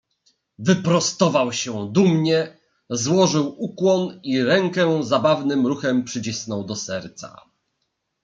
[0.59, 2.57] "Wyprostował się dumnie,
[2.89, 7.41] złożył ukłon i rękę zabawnym ruchem przycisnął do serca."